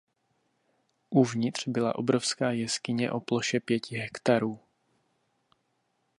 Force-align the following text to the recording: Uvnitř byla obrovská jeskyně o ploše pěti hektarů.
Uvnitř 1.09 1.67
byla 1.67 1.95
obrovská 1.95 2.51
jeskyně 2.51 3.11
o 3.11 3.19
ploše 3.19 3.59
pěti 3.59 3.97
hektarů. 3.97 4.59